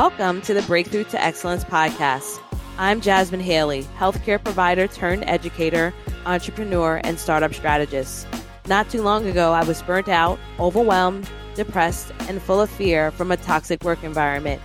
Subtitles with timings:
[0.00, 2.40] Welcome to the Breakthrough to Excellence podcast.
[2.78, 5.92] I'm Jasmine Haley, healthcare provider turned educator,
[6.24, 8.26] entrepreneur, and startup strategist.
[8.66, 13.30] Not too long ago, I was burnt out, overwhelmed, depressed, and full of fear from
[13.30, 14.62] a toxic work environment.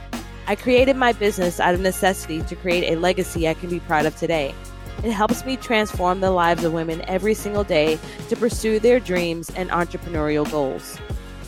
[0.48, 4.05] I created my business out of necessity to create a legacy I can be proud
[4.05, 4.55] of today.
[5.03, 7.99] It helps me transform the lives of women every single day
[8.30, 10.97] to pursue their dreams and entrepreneurial goals.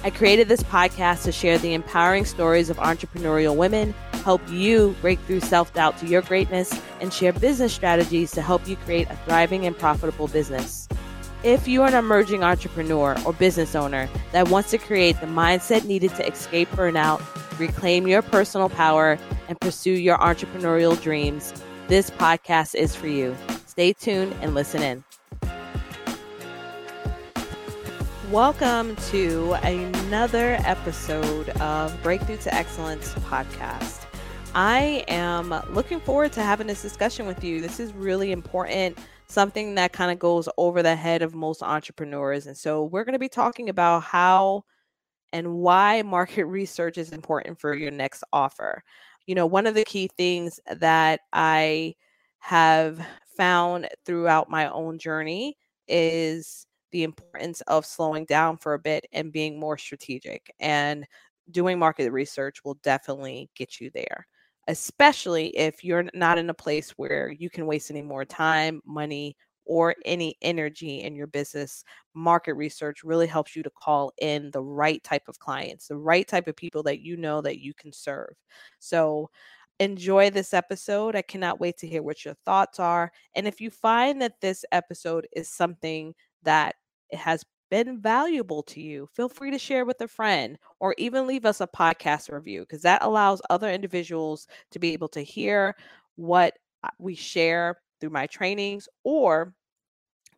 [0.04, 3.94] I created this podcast to share the empowering stories of entrepreneurial women,
[4.24, 8.68] help you break through self doubt to your greatness, and share business strategies to help
[8.68, 10.88] you create a thriving and profitable business.
[11.44, 15.86] If you are an emerging entrepreneur or business owner that wants to create the mindset
[15.86, 17.22] needed to escape burnout,
[17.60, 21.54] reclaim your personal power, and pursue your entrepreneurial dreams,
[21.88, 23.36] this podcast is for you.
[23.66, 25.04] Stay tuned and listen in.
[28.32, 34.06] Welcome to another episode of Breakthrough to Excellence podcast.
[34.54, 37.62] I am looking forward to having this discussion with you.
[37.62, 38.98] This is really important,
[39.28, 42.48] something that kind of goes over the head of most entrepreneurs.
[42.48, 44.66] And so, we're going to be talking about how
[45.32, 48.84] and why market research is important for your next offer.
[49.26, 51.96] You know, one of the key things that I
[52.40, 53.00] have
[53.38, 55.56] found throughout my own journey
[55.88, 60.54] is the importance of slowing down for a bit and being more strategic.
[60.60, 61.06] And
[61.52, 64.28] doing market research will definitely get you there,
[64.68, 69.36] especially if you're not in a place where you can waste any more time, money,
[69.66, 71.84] or any energy in your business.
[72.14, 76.28] Market research really helps you to call in the right type of clients, the right
[76.28, 78.34] type of people that you know that you can serve.
[78.80, 79.30] So,
[79.80, 81.16] enjoy this episode.
[81.16, 83.12] I cannot wait to hear what your thoughts are.
[83.36, 86.76] And if you find that this episode is something that
[87.10, 91.28] it has been valuable to you, feel free to share with a friend or even
[91.28, 95.76] leave us a podcast review because that allows other individuals to be able to hear
[96.16, 96.54] what
[97.00, 99.54] we share through my trainings or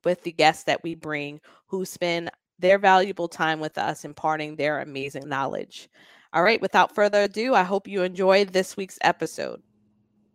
[0.04, 4.80] with the guests that we bring who spend their valuable time with us imparting their
[4.82, 5.90] amazing knowledge.
[6.34, 9.62] All right, without further ado, I hope you enjoyed this week's episode.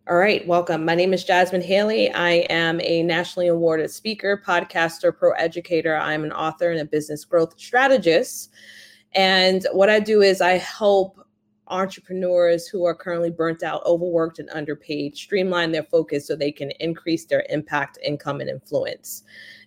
[0.07, 0.85] All right, welcome.
[0.85, 2.13] My name is Jasmine Haley.
[2.13, 5.97] I am a nationally awarded speaker, podcaster, pro educator.
[5.97, 8.51] I'm an author and a business growth strategist.
[9.13, 11.27] And what I do is I help
[11.69, 16.71] entrepreneurs who are currently burnt out, overworked, and underpaid streamline their focus so they can
[16.81, 19.23] increase their impact, income, and influence.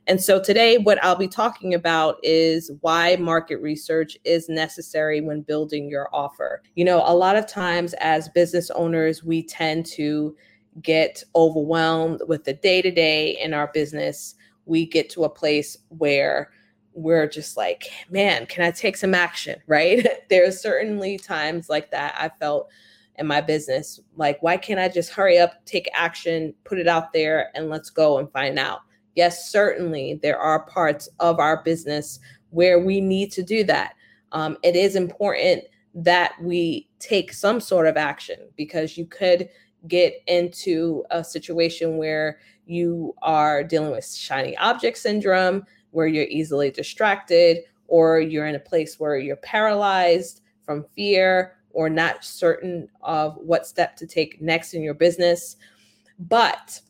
[0.07, 5.41] And so today, what I'll be talking about is why market research is necessary when
[5.41, 6.63] building your offer.
[6.75, 10.33] You know, a lot of times as business owners, we tend to
[10.81, 14.35] get overwhelmed with the day to day in our business.
[14.65, 16.51] We get to a place where
[16.93, 19.59] we're just like, man, can I take some action?
[19.67, 20.07] Right.
[20.29, 22.69] There's certainly times like that I felt
[23.15, 23.99] in my business.
[24.15, 27.89] Like, why can't I just hurry up, take action, put it out there, and let's
[27.89, 28.81] go and find out?
[29.17, 32.19] Yes, certainly there are parts of our business
[32.51, 33.95] where we need to do that.
[34.31, 35.63] Um, it is important
[35.95, 39.49] that we take some sort of action because you could
[39.87, 46.69] get into a situation where you are dealing with shiny object syndrome, where you're easily
[46.69, 47.57] distracted,
[47.87, 53.65] or you're in a place where you're paralyzed from fear or not certain of what
[53.65, 55.55] step to take next in your business.
[56.19, 56.81] But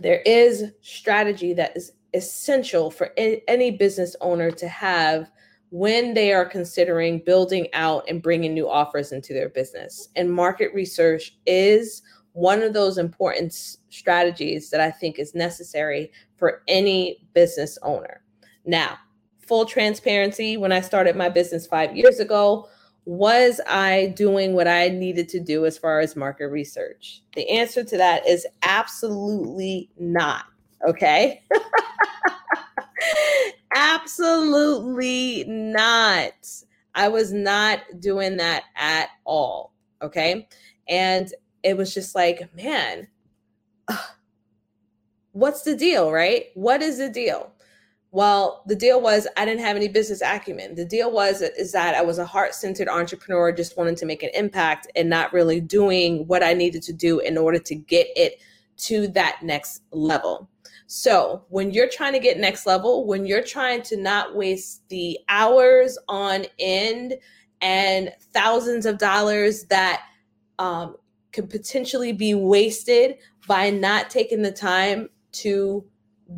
[0.00, 5.30] there is strategy that is essential for any business owner to have
[5.70, 10.08] when they are considering building out and bringing new offers into their business.
[10.16, 12.02] And market research is
[12.32, 13.52] one of those important
[13.90, 18.22] strategies that I think is necessary for any business owner.
[18.64, 18.98] Now,
[19.40, 22.68] full transparency, when I started my business five years ago,
[23.08, 27.22] was I doing what I needed to do as far as market research?
[27.34, 30.44] The answer to that is absolutely not.
[30.86, 31.40] Okay.
[33.74, 36.34] absolutely not.
[36.94, 39.72] I was not doing that at all.
[40.02, 40.46] Okay.
[40.86, 41.32] And
[41.62, 43.08] it was just like, man,
[45.32, 46.48] what's the deal, right?
[46.52, 47.54] What is the deal?
[48.10, 50.74] Well, the deal was I didn't have any business acumen.
[50.74, 54.30] The deal was is that I was a heart-centered entrepreneur just wanting to make an
[54.32, 58.40] impact and not really doing what I needed to do in order to get it
[58.78, 60.48] to that next level.
[60.86, 65.18] So, when you're trying to get next level, when you're trying to not waste the
[65.28, 67.14] hours on end
[67.60, 70.04] and thousands of dollars that
[70.58, 70.96] um,
[71.32, 73.16] could potentially be wasted
[73.46, 75.84] by not taking the time to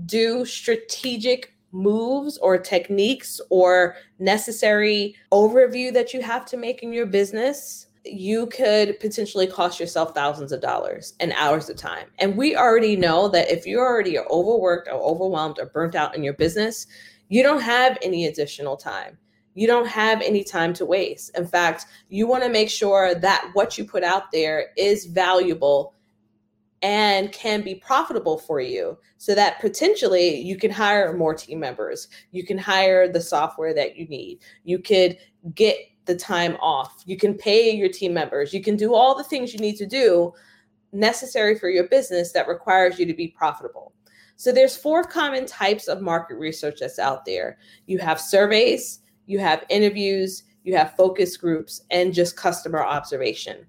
[0.07, 7.07] do strategic moves or techniques or necessary overview that you have to make in your
[7.07, 12.07] business, you could potentially cost yourself thousands of dollars and hours of time.
[12.19, 16.23] And we already know that if you're already overworked or overwhelmed or burnt out in
[16.23, 16.87] your business,
[17.29, 19.19] you don't have any additional time.
[19.55, 21.37] You don't have any time to waste.
[21.37, 25.95] In fact, you want to make sure that what you put out there is valuable
[26.83, 32.09] and can be profitable for you so that potentially you can hire more team members.
[32.31, 34.41] You can hire the software that you need.
[34.65, 35.19] You could
[35.55, 37.03] get the time off.
[37.07, 38.55] You can pay your team members.
[38.55, 40.33] You can do all the things you need to do
[40.93, 43.93] necessary for your business that requires you to be profitable.
[44.37, 47.59] So there's four common types of market research that's out there.
[47.87, 53.67] You have surveys, you have interviews, you have focus groups, and just customer observation.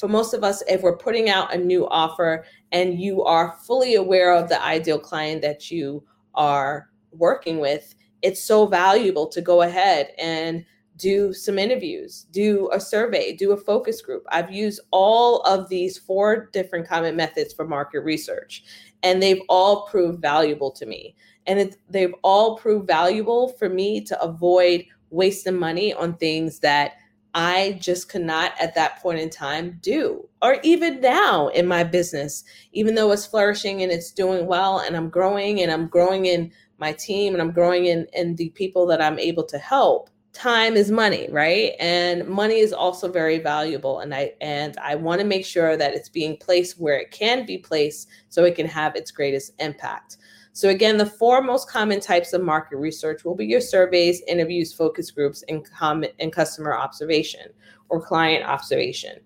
[0.00, 3.96] For most of us, if we're putting out a new offer and you are fully
[3.96, 6.02] aware of the ideal client that you
[6.34, 10.64] are working with, it's so valuable to go ahead and
[10.96, 14.24] do some interviews, do a survey, do a focus group.
[14.30, 18.64] I've used all of these four different common methods for market research,
[19.02, 21.14] and they've all proved valuable to me.
[21.46, 26.92] And they've all proved valuable for me to avoid wasting money on things that
[27.34, 30.28] I just could not at that point in time do.
[30.42, 34.96] Or even now in my business, even though it's flourishing and it's doing well and
[34.96, 38.86] I'm growing and I'm growing in my team and I'm growing in, in the people
[38.86, 40.10] that I'm able to help.
[40.32, 41.72] Time is money, right?
[41.78, 43.98] And money is also very valuable.
[43.98, 47.44] And I and I want to make sure that it's being placed where it can
[47.44, 50.18] be placed so it can have its greatest impact.
[50.60, 54.74] So, again, the four most common types of market research will be your surveys, interviews,
[54.74, 57.46] focus groups, and, com- and customer observation
[57.88, 59.20] or client observation.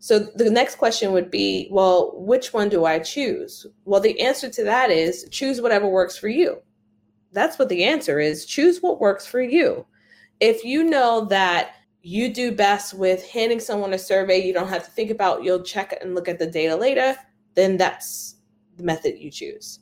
[0.00, 3.68] So, the next question would be well, which one do I choose?
[3.84, 6.60] Well, the answer to that is choose whatever works for you.
[7.30, 9.86] That's what the answer is choose what works for you.
[10.40, 11.70] If you know that
[12.02, 15.62] you do best with handing someone a survey, you don't have to think about, you'll
[15.62, 17.14] check and look at the data later,
[17.54, 18.38] then that's
[18.76, 19.78] the method you choose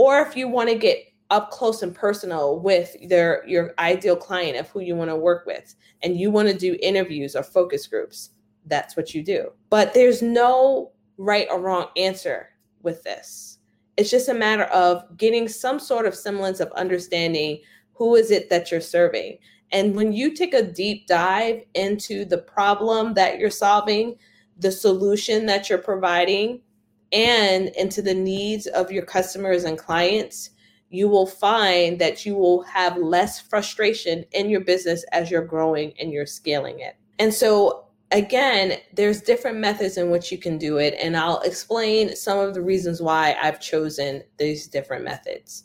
[0.00, 0.96] or if you want to get
[1.28, 5.44] up close and personal with their your ideal client of who you want to work
[5.44, 8.30] with and you want to do interviews or focus groups
[8.66, 9.52] that's what you do.
[9.68, 12.48] But there's no right or wrong answer
[12.82, 13.58] with this.
[13.98, 17.60] It's just a matter of getting some sort of semblance of understanding
[17.92, 19.36] who is it that you're serving.
[19.72, 24.16] And when you take a deep dive into the problem that you're solving
[24.58, 26.62] the solution that you're providing
[27.12, 30.50] and into the needs of your customers and clients,
[30.90, 35.92] you will find that you will have less frustration in your business as you're growing
[35.98, 36.96] and you're scaling it.
[37.18, 40.94] And so, again, there's different methods in which you can do it.
[41.00, 45.64] And I'll explain some of the reasons why I've chosen these different methods.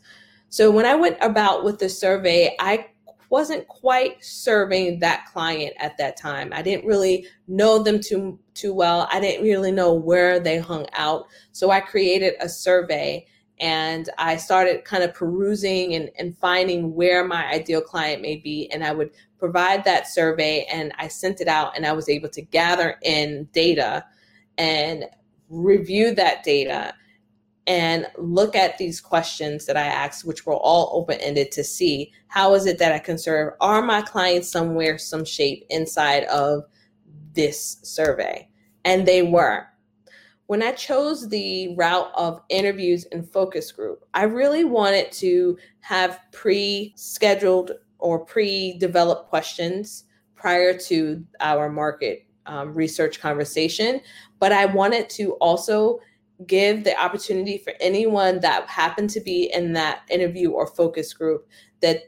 [0.50, 2.88] So, when I went about with the survey, I
[3.30, 6.52] wasn't quite serving that client at that time.
[6.54, 9.08] I didn't really know them too too well.
[9.12, 11.26] I didn't really know where they hung out.
[11.52, 13.26] So I created a survey
[13.60, 18.70] and I started kind of perusing and, and finding where my ideal client may be.
[18.72, 22.30] And I would provide that survey and I sent it out and I was able
[22.30, 24.06] to gather in data
[24.58, 25.06] and
[25.50, 26.94] review that data
[27.68, 32.12] and look at these questions that I asked, which were all open ended to see
[32.28, 33.54] how is it that I can serve?
[33.60, 36.64] Are my clients somewhere, some shape inside of
[37.34, 38.48] this survey?
[38.84, 39.66] And they were.
[40.48, 46.20] When I chose the route of interviews and focus group, I really wanted to have
[46.32, 50.04] pre scheduled or pre developed questions
[50.36, 54.02] prior to our market um, research conversation.
[54.40, 56.00] But I wanted to also
[56.46, 61.48] give the opportunity for anyone that happened to be in that interview or focus group
[61.82, 62.04] that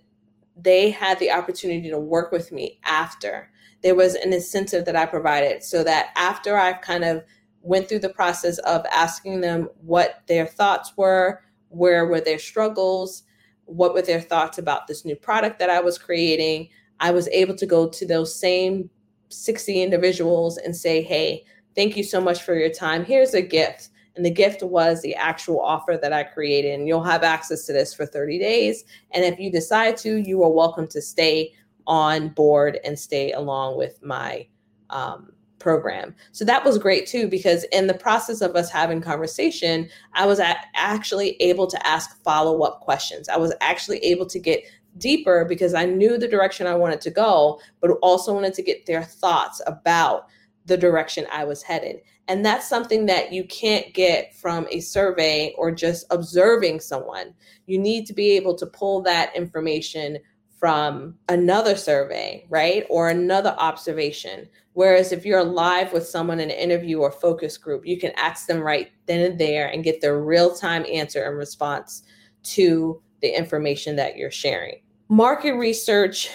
[0.60, 3.50] they had the opportunity to work with me after.
[3.84, 7.24] There was an incentive that i provided so that after i kind of
[7.62, 13.24] went through the process of asking them what their thoughts were where were their struggles
[13.66, 16.68] what were their thoughts about this new product that i was creating
[17.00, 18.90] i was able to go to those same
[19.30, 21.44] 60 individuals and say hey
[21.78, 23.06] thank you so much for your time.
[23.06, 26.78] Here's a gift And the gift was the actual offer that I created.
[26.78, 28.84] And you'll have access to this for 30 days.
[29.12, 31.54] And if you decide to, you are welcome to stay
[31.86, 34.46] on board and stay along with my
[34.90, 36.16] um, program.
[36.32, 40.42] So that was great too, because in the process of us having conversation, I was
[40.76, 43.30] actually able to ask follow up questions.
[43.30, 44.64] I was actually able to get
[44.98, 48.86] deeper because I knew the direction I wanted to go, but also wanted to get
[48.86, 50.28] their thoughts about
[50.66, 52.02] the direction I was headed.
[52.28, 57.34] And that's something that you can't get from a survey or just observing someone.
[57.68, 60.18] You need to be able to pull that information
[60.60, 62.86] from another survey, right?
[62.90, 64.50] Or another observation.
[64.74, 68.48] Whereas if you're live with someone in an interview or focus group, you can ask
[68.48, 72.04] them right then and there and get their real time answer and response
[72.44, 74.82] to the information that you're sharing.
[75.10, 76.30] Market research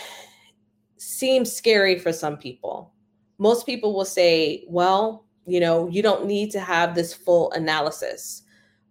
[0.97, 2.93] seems scary for some people.
[3.39, 8.43] Most people will say, well, you know, you don't need to have this full analysis.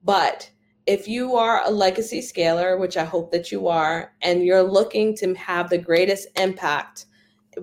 [0.03, 0.49] But
[0.87, 5.15] if you are a legacy scaler, which I hope that you are, and you're looking
[5.17, 7.05] to have the greatest impact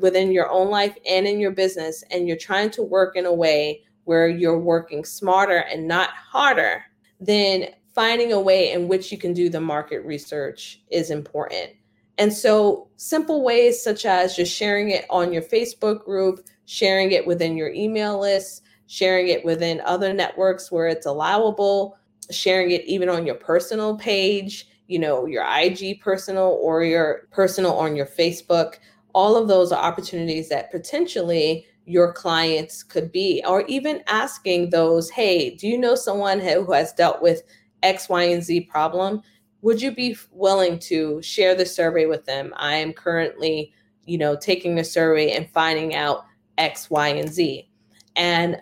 [0.00, 3.32] within your own life and in your business, and you're trying to work in a
[3.32, 6.82] way where you're working smarter and not harder,
[7.20, 11.70] then finding a way in which you can do the market research is important.
[12.16, 17.26] And so, simple ways such as just sharing it on your Facebook group, sharing it
[17.26, 21.96] within your email list, sharing it within other networks where it's allowable,
[22.30, 27.74] sharing it even on your personal page, you know, your IG personal or your personal
[27.74, 28.76] on your Facebook.
[29.14, 35.08] All of those are opportunities that potentially your clients could be, or even asking those,
[35.10, 37.42] hey, do you know someone who has dealt with
[37.82, 39.22] X, Y, and Z problem?
[39.62, 42.52] Would you be willing to share the survey with them?
[42.56, 43.72] I am currently,
[44.04, 46.24] you know, taking the survey and finding out
[46.58, 47.68] X, Y, and Z.
[48.16, 48.60] And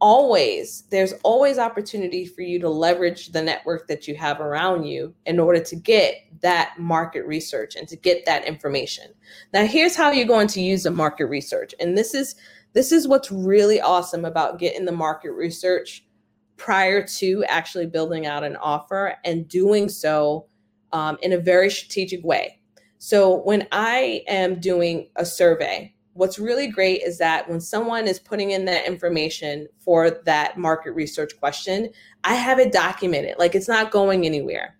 [0.00, 5.14] always there's always opportunity for you to leverage the network that you have around you
[5.24, 9.06] in order to get that market research and to get that information.
[9.52, 12.34] Now here's how you're going to use the market research and this is
[12.74, 16.04] this is what's really awesome about getting the market research
[16.58, 20.46] prior to actually building out an offer and doing so
[20.92, 22.60] um, in a very strategic way.
[22.98, 28.18] So when i am doing a survey what's really great is that when someone is
[28.18, 31.90] putting in that information for that market research question,
[32.24, 34.76] I have it documented, like it's not going anywhere.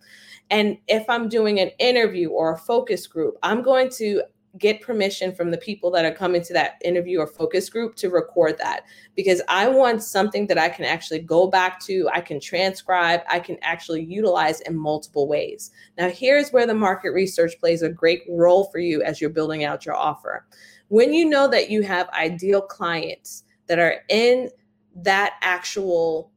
[0.51, 4.23] And if I'm doing an interview or a focus group, I'm going to
[4.59, 8.09] get permission from the people that are coming to that interview or focus group to
[8.09, 12.41] record that because I want something that I can actually go back to, I can
[12.41, 15.73] transcribe, I can actually utilize in multiple ways.
[15.99, 19.65] Now, here's where the market research plays a great role for you as you're building
[19.65, 20.47] out your offer.
[20.89, 24.51] When you know that you have ideal clients that are in
[24.97, 26.31] that actual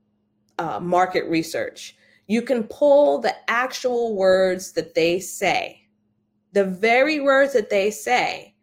[0.58, 1.96] uh, market research,
[2.28, 5.88] you can pull the actual words that they say,
[6.54, 8.56] the very words that they say,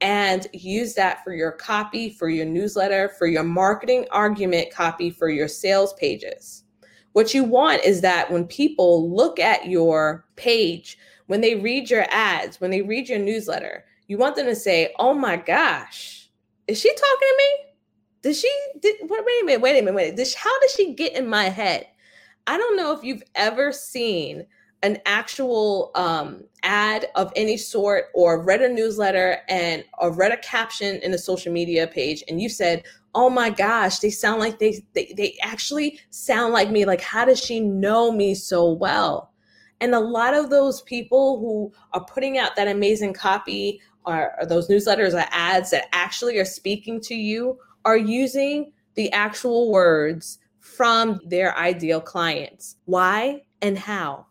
[0.00, 5.28] and use that for your copy, for your newsletter, for your marketing argument copy, for
[5.28, 6.64] your sales pages.
[7.12, 10.96] What you want is that when people look at your page,
[11.26, 14.92] when they read your ads, when they read your newsletter, you want them to say,
[14.98, 16.28] "Oh my gosh,
[16.66, 17.50] is she talking to me?
[18.22, 18.52] Did she?
[18.82, 19.60] Did wait, a minute?
[19.60, 19.94] Wait a minute?
[19.94, 20.16] Wait.
[20.16, 21.86] Did, how did she get in my head?"
[22.46, 24.46] I don't know if you've ever seen
[24.82, 30.36] an actual um, ad of any sort or read a newsletter and or read a
[30.38, 32.82] caption in a social media page and you said
[33.14, 37.24] oh my gosh they sound like they, they they actually sound like me like how
[37.24, 39.30] does she know me so well
[39.80, 44.46] and a lot of those people who are putting out that amazing copy or, or
[44.46, 50.38] those newsletters or ads that actually are speaking to you are using the actual words
[50.58, 52.76] from their ideal clients.
[52.84, 54.26] Why and how?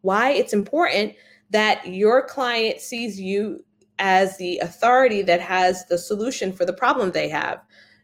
[0.00, 1.14] Why it's important
[1.50, 3.64] that your client sees you
[3.98, 7.60] as the authority that has the solution for the problem they have.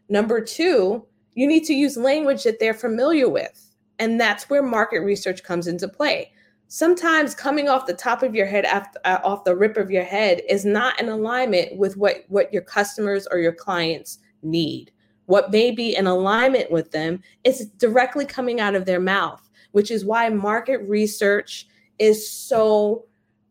[0.07, 3.75] Number two, you need to use language that they're familiar with.
[3.97, 6.31] And that's where market research comes into play
[6.69, 10.05] sometimes coming off the top of your head after, uh, off the rip of your
[10.05, 14.91] head is not in alignment with what what your customers or your clients need.
[15.25, 19.91] What may be in alignment with them is directly coming out of their mouth which
[19.91, 23.05] is why market research is so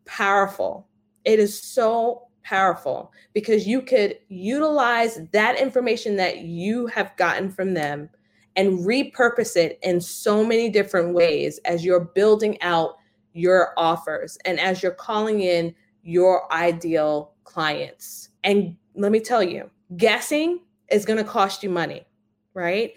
[0.05, 0.87] powerful.
[1.25, 7.73] It is so powerful because you could utilize that information that you have gotten from
[7.73, 8.09] them
[8.55, 12.95] and repurpose it in so many different ways as you're building out
[13.33, 18.29] your offers and as you're calling in your ideal clients.
[18.43, 20.59] And let me tell you, guessing
[20.91, 22.05] is going to cost you money,
[22.53, 22.93] right?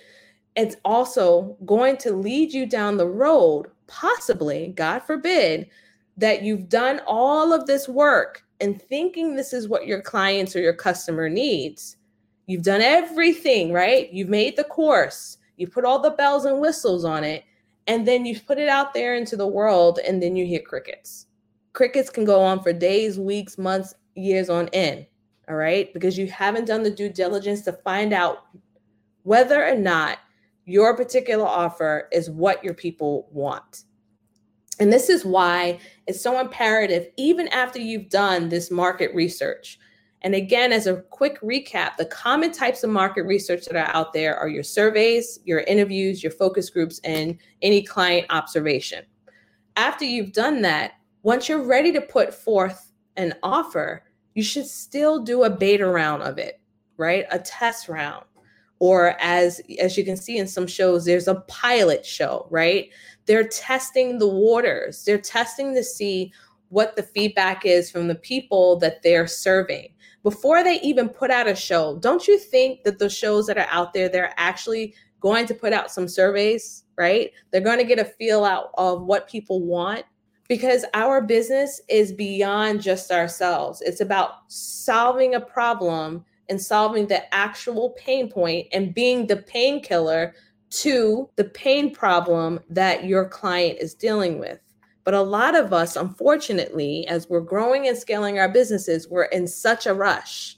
[0.57, 5.69] it's also going to lead you down the road, possibly, God forbid,
[6.17, 10.61] that you've done all of this work and thinking this is what your clients or
[10.61, 11.97] your customer needs.
[12.47, 14.13] You've done everything, right?
[14.13, 17.45] You've made the course, you put all the bells and whistles on it,
[17.87, 21.27] and then you put it out there into the world, and then you hear crickets.
[21.73, 25.07] Crickets can go on for days, weeks, months, years on end,
[25.49, 25.93] all right?
[25.95, 28.45] Because you haven't done the due diligence to find out
[29.23, 30.19] whether or not
[30.65, 33.85] your particular offer is what your people want.
[34.79, 39.79] And this is why it's so imperative, even after you've done this market research.
[40.23, 44.13] And again, as a quick recap, the common types of market research that are out
[44.13, 49.05] there are your surveys, your interviews, your focus groups, and any client observation.
[49.77, 55.23] After you've done that, once you're ready to put forth an offer, you should still
[55.23, 56.61] do a beta round of it,
[56.97, 57.27] right?
[57.31, 58.25] A test round
[58.83, 62.91] or as as you can see in some shows there's a pilot show right
[63.27, 66.33] they're testing the waters they're testing to see
[66.69, 69.87] what the feedback is from the people that they're serving
[70.23, 73.69] before they even put out a show don't you think that the shows that are
[73.71, 77.99] out there they're actually going to put out some surveys right they're going to get
[77.99, 80.05] a feel out of what people want
[80.49, 87.35] because our business is beyond just ourselves it's about solving a problem and solving the
[87.35, 90.35] actual pain point and being the painkiller
[90.73, 94.59] to the pain problem that your client is dealing with.
[95.05, 99.49] But a lot of us, unfortunately, as we're growing and scaling our businesses, we're in
[99.49, 100.57] such a rush.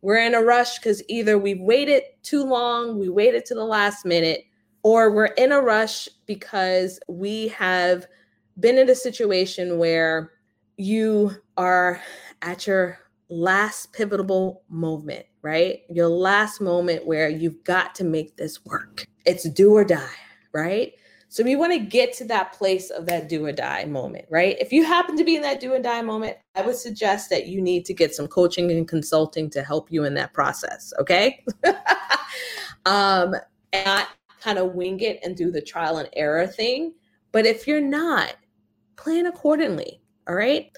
[0.00, 4.04] We're in a rush because either we've waited too long, we waited to the last
[4.04, 4.44] minute,
[4.82, 8.06] or we're in a rush because we have
[8.60, 10.32] been in a situation where
[10.76, 12.00] you are
[12.42, 15.80] at your last pivotal moment, right?
[15.90, 19.06] Your last moment where you've got to make this work.
[19.24, 20.06] It's do or die,
[20.52, 20.92] right?
[21.34, 24.56] So we want to get to that place of that do or die moment, right?
[24.60, 27.48] If you happen to be in that do or die moment, I would suggest that
[27.48, 31.44] you need to get some coaching and consulting to help you in that process, okay?
[32.86, 33.34] um,
[33.72, 34.10] and not
[34.40, 36.94] kind of wing it and do the trial and error thing.
[37.32, 38.36] But if you're not,
[38.94, 40.70] plan accordingly, all right?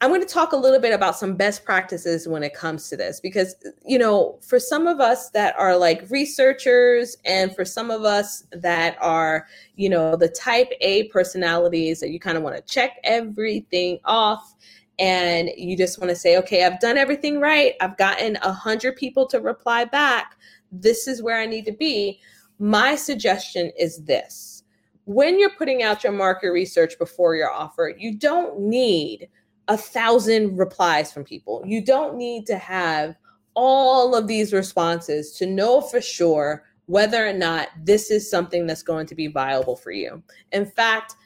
[0.00, 2.96] I'm going to talk a little bit about some best practices when it comes to
[2.96, 7.90] this because, you know, for some of us that are like researchers and for some
[7.90, 12.54] of us that are, you know, the type A personalities that you kind of want
[12.54, 14.54] to check everything off
[15.00, 17.74] and you just want to say, okay, I've done everything right.
[17.80, 20.36] I've gotten a hundred people to reply back.
[20.70, 22.20] This is where I need to be.
[22.60, 24.62] My suggestion is this.
[25.06, 29.28] When you're putting out your market research before your offer, you don't need
[29.68, 31.62] a thousand replies from people.
[31.66, 33.14] You don't need to have
[33.54, 38.82] all of these responses to know for sure whether or not this is something that's
[38.82, 40.22] going to be viable for you.
[40.52, 41.16] In fact,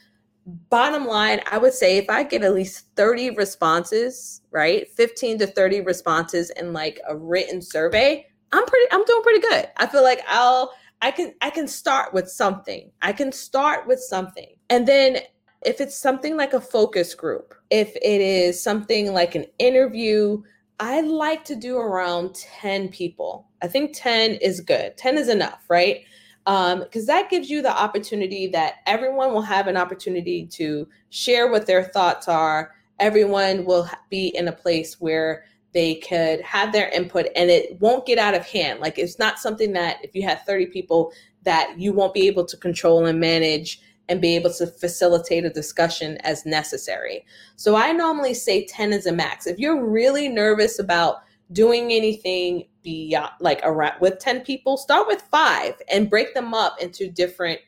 [0.71, 4.89] bottom line, I would say if I get at least 30 responses, right?
[4.91, 9.69] 15 to 30 responses in like a written survey, I'm pretty I'm doing pretty good.
[9.77, 12.91] I feel like I'll I can I can start with something.
[13.03, 14.55] I can start with something.
[14.69, 15.19] And then
[15.65, 20.43] if it's something like a focus group, if it is something like an interview,
[20.81, 23.49] I like to do around 10 people.
[23.63, 24.97] I think 10 is good.
[24.97, 26.01] 10 is enough, right?
[26.45, 31.51] Because um, that gives you the opportunity that everyone will have an opportunity to share
[31.51, 32.73] what their thoughts are.
[32.99, 38.05] Everyone will be in a place where they could have their input and it won't
[38.05, 38.81] get out of hand.
[38.81, 41.13] Like it's not something that if you have 30 people
[41.45, 43.81] that you won't be able to control and manage
[44.13, 47.25] and be able to facilitate a discussion as necessary.
[47.57, 49.47] So I normally say 10 is a max.
[49.47, 51.23] If you're really nervous about
[51.53, 56.77] doing anything beyond like around with 10 people, start with five and break them up
[56.79, 57.59] into different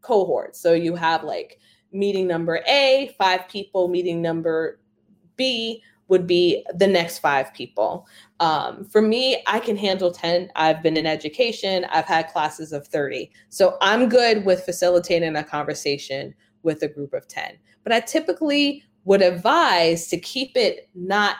[0.00, 0.60] cohorts.
[0.60, 1.60] So you have like
[1.92, 4.80] meeting number A, five people, meeting number
[5.36, 8.08] B, would be the next five people.
[8.44, 10.50] Um, for me, I can handle 10.
[10.54, 13.30] I've been in education, I've had classes of 30.
[13.48, 17.56] So I'm good with facilitating a conversation with a group of 10.
[17.84, 21.36] But I typically would advise to keep it not,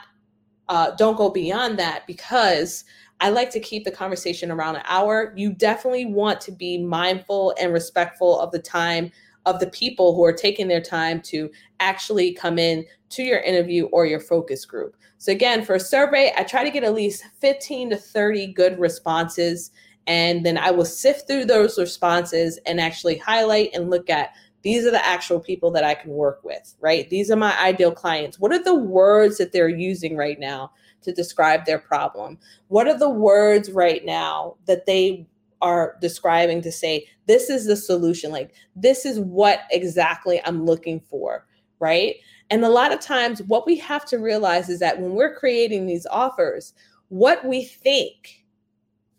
[0.71, 2.85] uh, don't go beyond that because
[3.21, 5.35] I like to keep the conversation around an hour.
[5.37, 9.13] You definitely want to be mindful and respectful of the time
[9.47, 13.87] of the people who are taking their time to actually come in to your interview
[13.87, 14.97] or your focus group.
[15.19, 18.79] So, again, for a survey, I try to get at least 15 to 30 good
[18.79, 19.71] responses.
[20.07, 24.87] And then I will sift through those responses and actually highlight and look at these
[24.87, 27.09] are the actual people that I can work with, right?
[27.11, 28.41] These are my ideal clients.
[28.41, 32.39] What are the words that they're using right now to describe their problem?
[32.69, 35.27] What are the words right now that they
[35.65, 38.31] are describing to say, this is the solution.
[38.31, 41.47] Like, this is what exactly I'm looking for,
[41.81, 42.17] right?
[42.51, 45.87] And a lot of times, what we have to realize is that when we're creating
[45.87, 46.75] these offers,
[47.09, 48.45] what we think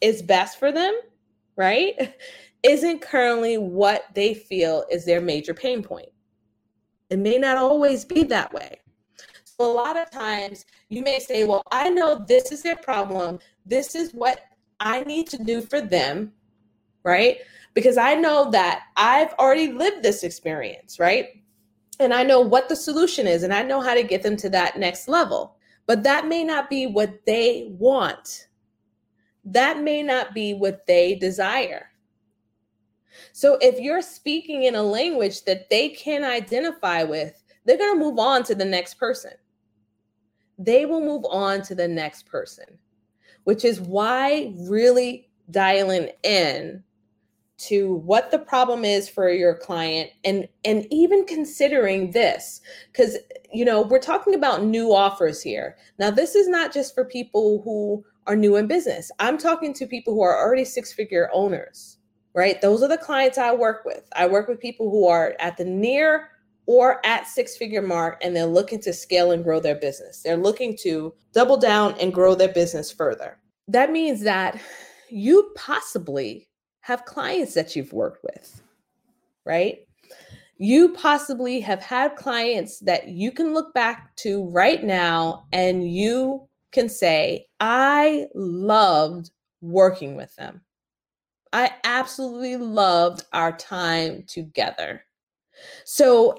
[0.02, 0.94] is best for them,
[1.56, 2.16] right,
[2.64, 6.10] isn't currently what they feel is their major pain point.
[7.10, 8.80] It may not always be that way.
[9.46, 13.40] So, a lot of times, you may say, Well, I know this is their problem.
[13.66, 14.42] This is what
[14.80, 16.34] I need to do for them,
[17.04, 17.38] right?
[17.74, 21.30] Because I know that I've already lived this experience, right?
[22.00, 24.50] and I know what the solution is and I know how to get them to
[24.50, 25.56] that next level.
[25.88, 28.48] But that may not be what they want.
[29.46, 31.92] That may not be what they desire.
[33.32, 38.04] So if you're speaking in a language that they can identify with, they're going to
[38.04, 39.32] move on to the next person.
[40.58, 42.66] They will move on to the next person,
[43.46, 46.84] which is why really dialing in
[47.58, 52.60] to what the problem is for your client and and even considering this
[52.94, 53.18] cuz
[53.54, 55.78] you know we're talking about new offers here.
[55.98, 59.10] Now this is not just for people who are new in business.
[59.20, 61.98] I'm talking to people who are already six figure owners
[62.36, 62.60] right?
[62.62, 64.04] Those are the clients i work with.
[64.16, 66.30] I work with people who are at the near
[66.68, 70.38] or at six figure mark and they're looking to scale and grow their business they're
[70.38, 74.60] looking to double down and grow their business further that means that
[75.10, 76.48] you possibly
[76.82, 78.62] have clients that you've worked with,
[79.44, 79.80] right?
[80.58, 86.48] You possibly have had clients that you can look back to right now and you
[86.72, 90.62] can say, I loved working with them.
[91.52, 95.04] I absolutely loved our time together.
[95.86, 96.38] So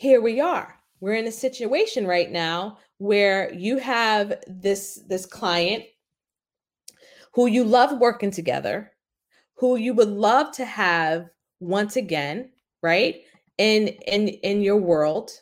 [0.00, 0.80] here we are.
[1.00, 5.84] We're in a situation right now where you have this this client
[7.34, 8.90] who you love working together
[9.60, 11.28] who you would love to have
[11.60, 12.48] once again,
[12.82, 13.20] right?
[13.58, 15.32] In in in your world,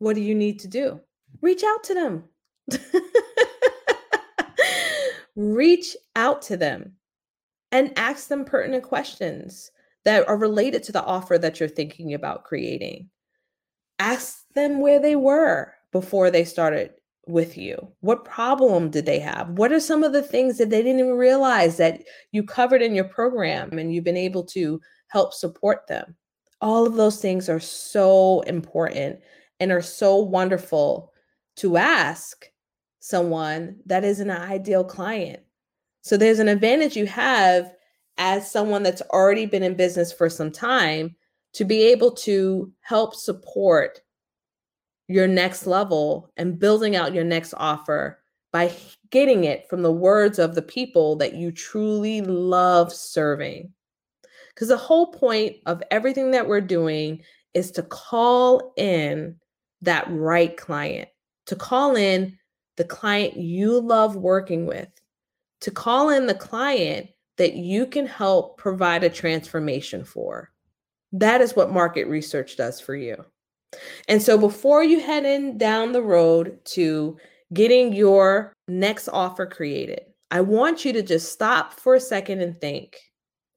[0.00, 1.00] what do you need to do?
[1.40, 2.24] Reach out to them.
[5.34, 6.92] Reach out to them
[7.70, 9.70] and ask them pertinent questions
[10.04, 13.08] that are related to the offer that you're thinking about creating.
[14.02, 16.90] Ask them where they were before they started
[17.28, 17.92] with you?
[18.00, 19.50] What problem did they have?
[19.50, 22.96] What are some of the things that they didn't even realize that you covered in
[22.96, 26.16] your program and you've been able to help support them?
[26.60, 29.20] All of those things are so important
[29.60, 31.12] and are so wonderful
[31.56, 32.46] to ask
[32.98, 35.44] someone that isn't an ideal client.
[36.00, 37.72] So there's an advantage you have
[38.18, 41.14] as someone that's already been in business for some time
[41.54, 44.00] to be able to help support
[45.08, 48.18] your next level and building out your next offer
[48.52, 48.72] by
[49.10, 53.72] getting it from the words of the people that you truly love serving.
[54.54, 57.22] Because the whole point of everything that we're doing
[57.54, 59.36] is to call in
[59.80, 61.08] that right client,
[61.46, 62.38] to call in
[62.76, 64.88] the client you love working with,
[65.60, 70.51] to call in the client that you can help provide a transformation for.
[71.12, 73.24] That is what market research does for you.
[74.08, 77.16] And so before you head in down the road to
[77.52, 82.58] getting your next offer created, I want you to just stop for a second and
[82.58, 82.98] think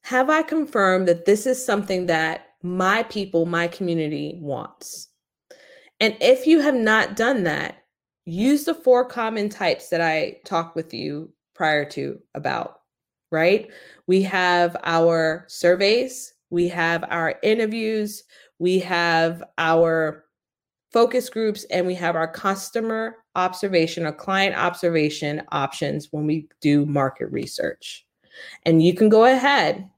[0.04, 5.10] Have I confirmed that this is something that my people, my community wants?
[6.00, 7.78] And if you have not done that,
[8.26, 12.82] use the four common types that I talked with you prior to about,
[13.32, 13.68] right?
[14.06, 18.24] We have our surveys, we have our interviews,
[18.60, 20.26] we have our
[20.92, 26.86] focus groups, and we have our customer observation or client observation options when we do
[26.86, 28.06] market research.
[28.64, 29.90] And you can go ahead,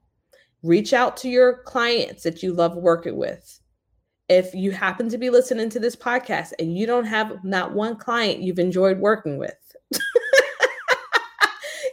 [0.62, 3.60] reach out to your clients that you love working with.
[4.28, 7.96] If you happen to be listening to this podcast and you don't have not one
[7.96, 9.54] client you've enjoyed working with,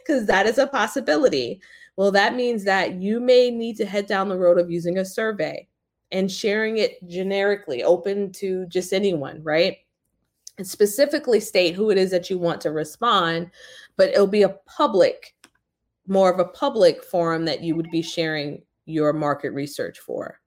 [0.05, 1.61] because that is a possibility.
[1.97, 5.05] Well, that means that you may need to head down the road of using a
[5.05, 5.67] survey
[6.11, 9.77] and sharing it generically, open to just anyone, right?
[10.57, 13.51] And specifically state who it is that you want to respond,
[13.97, 15.35] but it'll be a public,
[16.07, 20.39] more of a public forum that you would be sharing your market research for.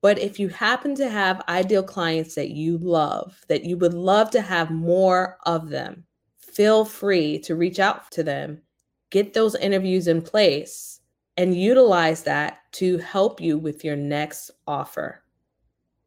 [0.00, 4.30] But if you happen to have ideal clients that you love, that you would love
[4.30, 6.04] to have more of them,
[6.38, 8.62] feel free to reach out to them,
[9.10, 11.00] get those interviews in place
[11.36, 15.22] and utilize that to help you with your next offer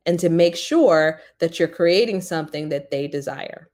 [0.06, 3.70] and to make sure that you're creating something that they desire.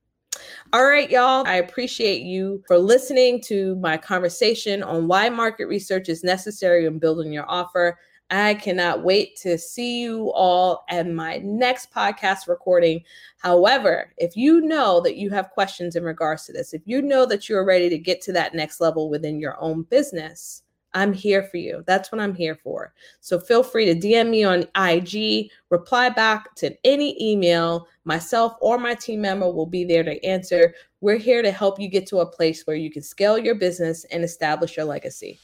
[0.74, 1.48] All right, y'all.
[1.48, 7.00] I appreciate you for listening to my conversation on why market research is necessary in
[7.00, 7.98] building your offer.
[8.30, 13.04] I cannot wait to see you all at my next podcast recording.
[13.38, 17.26] However, if you know that you have questions in regards to this, if you know
[17.26, 20.64] that you're ready to get to that next level within your own business,
[20.94, 21.84] I'm here for you.
[21.86, 22.94] That's what I'm here for.
[23.22, 27.88] So feel free to DM me on IG, reply back to any email.
[28.04, 30.74] Myself or my team member will be there to answer.
[31.02, 34.06] We're here to help you get to a place where you can scale your business
[34.06, 35.40] and establish your legacy.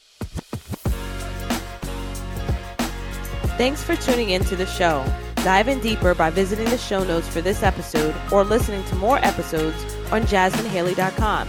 [3.57, 5.05] Thanks for tuning in to the show.
[5.35, 9.17] Dive in deeper by visiting the show notes for this episode or listening to more
[9.19, 9.75] episodes
[10.11, 11.47] on jasminehaley.com.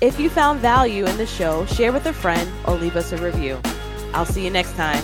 [0.00, 3.16] If you found value in the show, share with a friend or leave us a
[3.16, 3.60] review.
[4.12, 5.02] I'll see you next time.